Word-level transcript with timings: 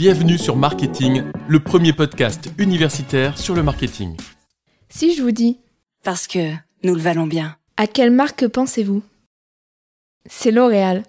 Bienvenue 0.00 0.38
sur 0.38 0.56
Marketing, 0.56 1.24
le 1.46 1.60
premier 1.60 1.92
podcast 1.92 2.48
universitaire 2.56 3.36
sur 3.36 3.54
le 3.54 3.62
marketing. 3.62 4.16
Si 4.88 5.14
je 5.14 5.20
vous 5.22 5.30
dis 5.30 5.58
Parce 6.04 6.26
que 6.26 6.52
nous 6.82 6.94
le 6.94 7.00
valons 7.02 7.26
bien. 7.26 7.56
À 7.76 7.86
quelle 7.86 8.10
marque 8.10 8.48
pensez-vous? 8.48 9.02
C'est 10.24 10.52
L'Oréal. 10.52 11.02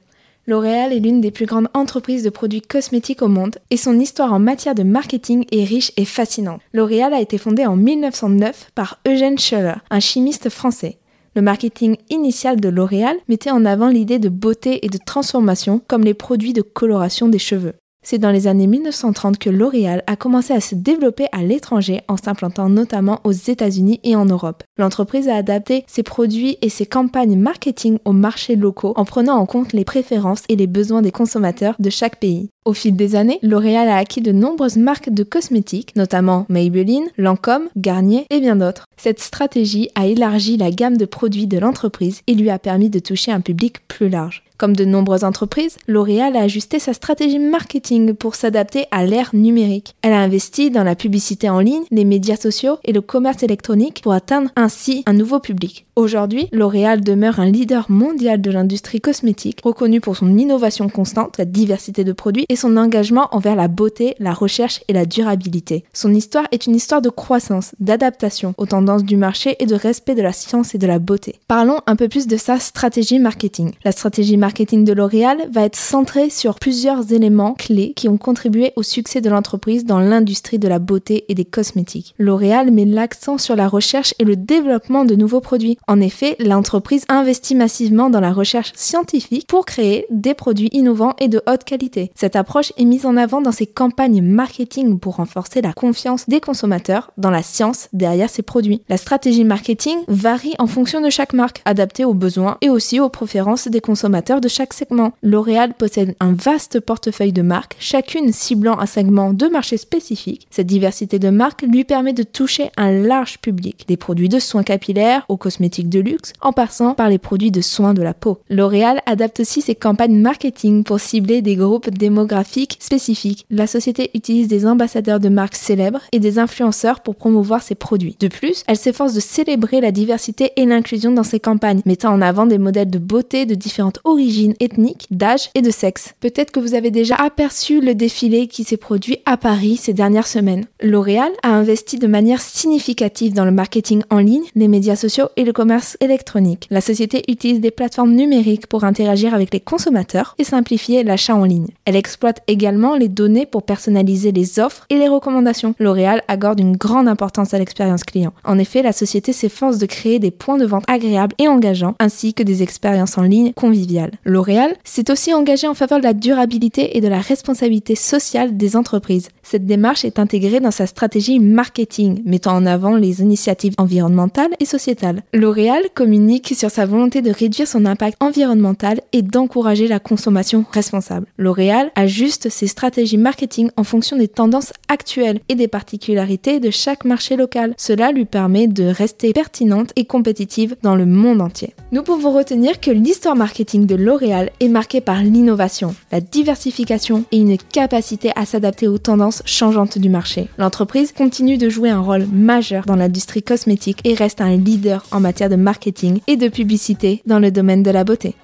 L'Oréal 0.45 0.91
est 0.91 0.99
l'une 0.99 1.21
des 1.21 1.31
plus 1.31 1.45
grandes 1.45 1.69
entreprises 1.73 2.23
de 2.23 2.29
produits 2.29 2.61
cosmétiques 2.61 3.21
au 3.21 3.29
monde 3.29 3.59
et 3.69 3.77
son 3.77 3.97
histoire 3.97 4.33
en 4.33 4.39
matière 4.39 4.75
de 4.75 4.83
marketing 4.83 5.45
est 5.53 5.63
riche 5.63 5.93
et 5.95 6.03
fascinante. 6.03 6.59
L'Oréal 6.73 7.13
a 7.13 7.21
été 7.21 7.37
fondée 7.37 7.65
en 7.65 7.77
1909 7.77 8.71
par 8.75 8.99
Eugène 9.07 9.39
Schuller, 9.39 9.75
un 9.89 10.01
chimiste 10.01 10.49
français. 10.49 10.97
Le 11.37 11.41
marketing 11.41 11.95
initial 12.09 12.59
de 12.59 12.67
L'Oréal 12.67 13.15
mettait 13.29 13.51
en 13.51 13.63
avant 13.63 13.87
l'idée 13.87 14.19
de 14.19 14.27
beauté 14.27 14.85
et 14.85 14.89
de 14.89 14.97
transformation 14.97 15.81
comme 15.87 16.03
les 16.03 16.13
produits 16.13 16.51
de 16.51 16.61
coloration 16.61 17.29
des 17.29 17.39
cheveux. 17.39 17.75
C'est 18.03 18.17
dans 18.17 18.31
les 18.31 18.47
années 18.47 18.65
1930 18.65 19.37
que 19.37 19.51
L'Oréal 19.51 20.03
a 20.07 20.15
commencé 20.15 20.53
à 20.53 20.59
se 20.59 20.73
développer 20.73 21.27
à 21.31 21.43
l'étranger 21.43 22.01
en 22.07 22.17
s'implantant 22.17 22.67
notamment 22.67 23.19
aux 23.23 23.31
États-Unis 23.31 23.99
et 24.03 24.15
en 24.15 24.25
Europe. 24.25 24.63
L'entreprise 24.77 25.29
a 25.29 25.35
adapté 25.35 25.85
ses 25.85 26.01
produits 26.01 26.57
et 26.63 26.69
ses 26.69 26.87
campagnes 26.87 27.37
marketing 27.37 27.99
aux 28.03 28.13
marchés 28.13 28.55
locaux 28.55 28.93
en 28.95 29.05
prenant 29.05 29.35
en 29.35 29.45
compte 29.45 29.73
les 29.73 29.85
préférences 29.85 30.43
et 30.49 30.55
les 30.55 30.65
besoins 30.65 31.03
des 31.03 31.11
consommateurs 31.11 31.75
de 31.77 31.91
chaque 31.91 32.19
pays. 32.19 32.49
Au 32.63 32.73
fil 32.73 32.95
des 32.95 33.15
années, 33.15 33.39
L'Oréal 33.41 33.89
a 33.89 33.97
acquis 33.97 34.21
de 34.21 34.31
nombreuses 34.31 34.77
marques 34.77 35.09
de 35.09 35.23
cosmétiques, 35.23 35.95
notamment 35.95 36.45
Maybelline, 36.47 37.07
Lancôme, 37.17 37.69
Garnier 37.75 38.27
et 38.29 38.39
bien 38.39 38.55
d'autres. 38.55 38.85
Cette 38.97 39.19
stratégie 39.19 39.89
a 39.95 40.05
élargi 40.05 40.57
la 40.57 40.69
gamme 40.69 40.97
de 40.97 41.05
produits 41.05 41.47
de 41.47 41.57
l'entreprise 41.57 42.21
et 42.27 42.35
lui 42.35 42.51
a 42.51 42.59
permis 42.59 42.91
de 42.91 42.99
toucher 42.99 43.31
un 43.31 43.41
public 43.41 43.87
plus 43.87 44.09
large. 44.09 44.43
Comme 44.61 44.75
de 44.75 44.85
nombreuses 44.85 45.23
entreprises, 45.23 45.79
L'Oréal 45.87 46.35
a 46.35 46.41
ajusté 46.41 46.77
sa 46.77 46.93
stratégie 46.93 47.39
marketing 47.39 48.13
pour 48.13 48.35
s'adapter 48.35 48.85
à 48.91 49.03
l'ère 49.03 49.31
numérique. 49.33 49.95
Elle 50.03 50.13
a 50.13 50.19
investi 50.19 50.69
dans 50.69 50.83
la 50.83 50.93
publicité 50.93 51.49
en 51.49 51.61
ligne, 51.61 51.81
les 51.89 52.05
médias 52.05 52.35
sociaux 52.35 52.77
et 52.83 52.93
le 52.93 53.01
commerce 53.01 53.41
électronique 53.41 54.01
pour 54.03 54.13
atteindre 54.13 54.51
ainsi 54.55 55.01
un 55.07 55.13
nouveau 55.13 55.39
public. 55.39 55.87
Aujourd'hui, 55.95 56.47
L'Oréal 56.51 57.01
demeure 57.01 57.39
un 57.39 57.49
leader 57.49 57.89
mondial 57.89 58.39
de 58.39 58.51
l'industrie 58.51 59.01
cosmétique, 59.01 59.61
reconnu 59.63 59.99
pour 59.99 60.15
son 60.15 60.37
innovation 60.37 60.89
constante, 60.89 61.37
sa 61.37 61.45
diversité 61.45 62.03
de 62.03 62.13
produits 62.13 62.45
et 62.51 62.57
son 62.57 62.75
engagement 62.75 63.29
envers 63.31 63.55
la 63.55 63.69
beauté, 63.69 64.13
la 64.19 64.33
recherche 64.33 64.81
et 64.89 64.93
la 64.93 65.05
durabilité. 65.05 65.85
Son 65.93 66.13
histoire 66.13 66.47
est 66.51 66.65
une 66.65 66.75
histoire 66.75 67.01
de 67.01 67.07
croissance, 67.07 67.73
d'adaptation 67.79 68.53
aux 68.57 68.65
tendances 68.65 69.05
du 69.05 69.15
marché 69.15 69.55
et 69.59 69.65
de 69.65 69.73
respect 69.73 70.15
de 70.15 70.21
la 70.21 70.33
science 70.33 70.75
et 70.75 70.77
de 70.77 70.85
la 70.85 70.99
beauté. 70.99 71.39
Parlons 71.47 71.79
un 71.87 71.95
peu 71.95 72.09
plus 72.09 72.27
de 72.27 72.35
sa 72.35 72.59
stratégie 72.59 73.19
marketing. 73.19 73.71
La 73.85 73.93
stratégie 73.93 74.35
marketing 74.35 74.83
de 74.83 74.91
L'Oréal 74.91 75.47
va 75.49 75.63
être 75.63 75.77
centrée 75.77 76.29
sur 76.29 76.55
plusieurs 76.55 77.13
éléments 77.13 77.53
clés 77.53 77.93
qui 77.95 78.09
ont 78.09 78.17
contribué 78.17 78.73
au 78.75 78.83
succès 78.83 79.21
de 79.21 79.29
l'entreprise 79.29 79.85
dans 79.85 80.01
l'industrie 80.01 80.59
de 80.59 80.67
la 80.67 80.79
beauté 80.79 81.23
et 81.29 81.35
des 81.35 81.45
cosmétiques. 81.45 82.15
L'Oréal 82.19 82.69
met 82.71 82.83
l'accent 82.83 83.37
sur 83.37 83.55
la 83.55 83.69
recherche 83.69 84.13
et 84.19 84.25
le 84.25 84.35
développement 84.35 85.05
de 85.05 85.15
nouveaux 85.15 85.39
produits. 85.39 85.77
En 85.87 86.01
effet, 86.01 86.35
l'entreprise 86.39 87.05
investit 87.07 87.55
massivement 87.55 88.09
dans 88.09 88.19
la 88.19 88.33
recherche 88.33 88.73
scientifique 88.75 89.47
pour 89.47 89.65
créer 89.65 90.05
des 90.09 90.33
produits 90.33 90.69
innovants 90.73 91.15
et 91.17 91.29
de 91.29 91.41
haute 91.47 91.63
qualité. 91.63 92.11
Cette 92.13 92.35
approche 92.41 92.73
est 92.75 92.85
mise 92.85 93.05
en 93.05 93.17
avant 93.17 93.39
dans 93.39 93.51
ses 93.51 93.67
campagnes 93.67 94.23
marketing 94.23 94.97
pour 94.97 95.17
renforcer 95.17 95.61
la 95.61 95.73
confiance 95.73 96.27
des 96.27 96.39
consommateurs 96.39 97.11
dans 97.17 97.29
la 97.29 97.43
science 97.43 97.87
derrière 97.93 98.31
ces 98.31 98.41
produits. 98.41 98.81
La 98.89 98.97
stratégie 98.97 99.43
marketing 99.43 99.99
varie 100.07 100.55
en 100.57 100.65
fonction 100.65 101.01
de 101.01 101.11
chaque 101.11 101.33
marque, 101.33 101.61
adaptée 101.65 102.03
aux 102.03 102.15
besoins 102.15 102.57
et 102.61 102.69
aussi 102.69 102.99
aux 102.99 103.09
préférences 103.09 103.67
des 103.67 103.79
consommateurs 103.79 104.41
de 104.41 104.47
chaque 104.47 104.73
segment. 104.73 105.13
L'Oréal 105.21 105.75
possède 105.75 106.15
un 106.19 106.33
vaste 106.33 106.79
portefeuille 106.79 107.31
de 107.31 107.43
marques, 107.43 107.75
chacune 107.79 108.33
ciblant 108.33 108.79
un 108.79 108.87
segment 108.87 109.33
de 109.33 109.47
marché 109.47 109.77
spécifique. 109.77 110.47
Cette 110.49 110.67
diversité 110.67 111.19
de 111.19 111.29
marques 111.29 111.61
lui 111.61 111.83
permet 111.83 112.13
de 112.13 112.23
toucher 112.23 112.71
un 112.75 112.91
large 112.91 113.37
public, 113.37 113.85
des 113.87 113.97
produits 113.97 114.29
de 114.29 114.39
soins 114.39 114.63
capillaires 114.63 115.25
aux 115.29 115.37
cosmétiques 115.37 115.89
de 115.89 115.99
luxe, 115.99 116.33
en 116.41 116.53
passant 116.53 116.95
par 116.95 117.09
les 117.09 117.19
produits 117.19 117.51
de 117.51 117.61
soins 117.61 117.93
de 117.93 118.01
la 118.01 118.15
peau. 118.15 118.39
L'Oréal 118.49 119.01
adapte 119.05 119.41
aussi 119.41 119.61
ses 119.61 119.75
campagnes 119.75 120.19
marketing 120.19 120.83
pour 120.83 120.99
cibler 120.99 121.43
des 121.43 121.55
groupes 121.55 121.91
démographiques 121.91 122.30
spécifiques. 122.79 123.45
La 123.49 123.67
société 123.67 124.11
utilise 124.13 124.47
des 124.47 124.65
ambassadeurs 124.65 125.19
de 125.19 125.29
marques 125.29 125.55
célèbres 125.55 126.01
et 126.11 126.19
des 126.19 126.39
influenceurs 126.39 127.01
pour 127.01 127.15
promouvoir 127.15 127.61
ses 127.61 127.75
produits. 127.75 128.15
De 128.19 128.27
plus, 128.27 128.63
elle 128.67 128.77
s'efforce 128.77 129.13
de 129.13 129.19
célébrer 129.19 129.81
la 129.81 129.91
diversité 129.91 130.51
et 130.55 130.65
l'inclusion 130.65 131.11
dans 131.11 131.23
ses 131.23 131.39
campagnes, 131.39 131.81
mettant 131.85 132.13
en 132.13 132.21
avant 132.21 132.45
des 132.45 132.57
modèles 132.57 132.89
de 132.89 132.99
beauté 132.99 133.45
de 133.45 133.55
différentes 133.55 133.99
origines 134.03 134.53
ethniques, 134.59 135.07
d'âge 135.11 135.49
et 135.55 135.61
de 135.61 135.71
sexe. 135.71 136.13
Peut-être 136.19 136.51
que 136.51 136.59
vous 136.59 136.73
avez 136.73 136.91
déjà 136.91 137.15
aperçu 137.15 137.81
le 137.81 137.95
défilé 137.95 138.47
qui 138.47 138.63
s'est 138.63 138.77
produit 138.77 139.17
à 139.25 139.37
Paris 139.37 139.77
ces 139.77 139.93
dernières 139.93 140.27
semaines. 140.27 140.65
L'Oréal 140.81 141.31
a 141.43 141.49
investi 141.49 141.97
de 141.97 142.07
manière 142.07 142.41
significative 142.41 143.33
dans 143.33 143.45
le 143.45 143.51
marketing 143.51 144.03
en 144.09 144.19
ligne, 144.19 144.43
les 144.55 144.67
médias 144.67 144.95
sociaux 144.95 145.29
et 145.35 145.43
le 145.43 145.53
commerce 145.53 145.97
électronique. 145.99 146.67
La 146.69 146.81
société 146.81 147.23
utilise 147.27 147.59
des 147.59 147.71
plateformes 147.71 148.13
numériques 148.13 148.67
pour 148.67 148.83
interagir 148.83 149.33
avec 149.33 149.53
les 149.53 149.59
consommateurs 149.59 150.35
et 150.37 150.43
simplifier 150.43 151.03
l'achat 151.03 151.35
en 151.35 151.43
ligne. 151.43 151.67
Elle 151.85 151.95
exploite 152.21 152.43
également 152.45 152.95
les 152.95 153.07
données 153.07 153.47
pour 153.47 153.63
personnaliser 153.63 154.31
les 154.31 154.59
offres 154.59 154.85
et 154.91 154.99
les 154.99 155.07
recommandations. 155.07 155.73
L'Oréal 155.79 156.21
accorde 156.27 156.59
une 156.59 156.77
grande 156.77 157.07
importance 157.07 157.55
à 157.55 157.57
l'expérience 157.57 158.03
client. 158.03 158.31
En 158.43 158.59
effet, 158.59 158.83
la 158.83 158.91
société 158.91 159.33
s'efforce 159.33 159.79
de 159.79 159.87
créer 159.87 160.19
des 160.19 160.29
points 160.29 160.59
de 160.59 160.67
vente 160.67 160.83
agréables 160.87 161.33
et 161.39 161.47
engageants, 161.47 161.95
ainsi 161.97 162.35
que 162.35 162.43
des 162.43 162.61
expériences 162.61 163.17
en 163.17 163.23
ligne 163.23 163.53
conviviales. 163.53 164.11
L'Oréal 164.23 164.75
s'est 164.83 165.09
aussi 165.09 165.33
engagé 165.33 165.65
en 165.65 165.73
faveur 165.73 165.97
de 165.97 166.03
la 166.03 166.13
durabilité 166.13 166.95
et 166.95 167.01
de 167.01 167.07
la 167.07 167.17
responsabilité 167.17 167.95
sociale 167.95 168.55
des 168.55 168.75
entreprises. 168.75 169.29
Cette 169.41 169.65
démarche 169.65 170.05
est 170.05 170.19
intégrée 170.19 170.59
dans 170.59 170.69
sa 170.69 170.85
stratégie 170.85 171.39
marketing, 171.39 172.21
mettant 172.23 172.55
en 172.55 172.67
avant 172.67 172.97
les 172.97 173.23
initiatives 173.23 173.73
environnementales 173.79 174.51
et 174.59 174.65
sociétales. 174.65 175.23
L'Oréal 175.33 175.85
communique 175.95 176.53
sur 176.55 176.69
sa 176.69 176.85
volonté 176.85 177.23
de 177.23 177.31
réduire 177.31 177.67
son 177.67 177.87
impact 177.87 178.21
environnemental 178.21 179.01
et 179.11 179.23
d'encourager 179.23 179.87
la 179.87 179.99
consommation 179.99 180.65
responsable. 180.71 181.25
L'Oréal 181.39 181.89
ajuste 182.11 182.49
ses 182.49 182.67
stratégies 182.67 183.17
marketing 183.17 183.69
en 183.77 183.85
fonction 183.85 184.17
des 184.17 184.27
tendances 184.27 184.73
actuelles 184.89 185.39
et 185.47 185.55
des 185.55 185.69
particularités 185.69 186.59
de 186.59 186.69
chaque 186.69 187.05
marché 187.05 187.37
local. 187.37 187.73
Cela 187.77 188.11
lui 188.11 188.25
permet 188.25 188.67
de 188.67 188.83
rester 188.83 189.31
pertinente 189.31 189.93
et 189.95 190.03
compétitive 190.03 190.75
dans 190.83 190.97
le 190.97 191.05
monde 191.05 191.39
entier. 191.39 191.73
Nous 191.93 192.03
pouvons 192.03 192.33
retenir 192.33 192.81
que 192.81 192.91
l'histoire 192.91 193.37
marketing 193.37 193.85
de 193.85 193.95
L'Oréal 193.95 194.51
est 194.59 194.67
marquée 194.67 194.99
par 194.99 195.23
l'innovation, 195.23 195.95
la 196.11 196.19
diversification 196.19 197.23
et 197.31 197.37
une 197.37 197.57
capacité 197.57 198.31
à 198.35 198.45
s'adapter 198.45 198.89
aux 198.89 198.97
tendances 198.97 199.41
changeantes 199.45 199.97
du 199.97 200.09
marché. 200.09 200.49
L'entreprise 200.57 201.13
continue 201.13 201.57
de 201.57 201.69
jouer 201.69 201.91
un 201.91 202.01
rôle 202.01 202.25
majeur 202.25 202.83
dans 202.85 202.97
l'industrie 202.97 203.41
cosmétique 203.41 204.01
et 204.03 204.15
reste 204.15 204.41
un 204.41 204.57
leader 204.57 205.05
en 205.11 205.21
matière 205.21 205.49
de 205.49 205.55
marketing 205.55 206.19
et 206.27 206.35
de 206.35 206.49
publicité 206.49 207.21
dans 207.25 207.39
le 207.39 207.51
domaine 207.51 207.83
de 207.83 207.91
la 207.91 208.03
beauté. 208.03 208.35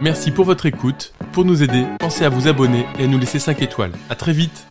Merci 0.00 0.30
pour 0.30 0.46
votre 0.46 0.64
écoute. 0.64 1.12
Pour 1.32 1.44
nous 1.44 1.62
aider, 1.62 1.84
pensez 1.98 2.24
à 2.24 2.30
vous 2.30 2.48
abonner 2.48 2.86
et 2.98 3.04
à 3.04 3.06
nous 3.06 3.18
laisser 3.18 3.38
5 3.38 3.60
étoiles. 3.60 3.92
À 4.08 4.14
très 4.14 4.32
vite 4.32 4.69